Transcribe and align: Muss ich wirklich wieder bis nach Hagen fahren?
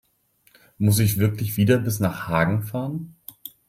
Muss 0.79 0.97
ich 0.97 1.19
wirklich 1.19 1.57
wieder 1.57 1.77
bis 1.77 1.99
nach 1.99 2.27
Hagen 2.27 2.63
fahren? 2.63 3.17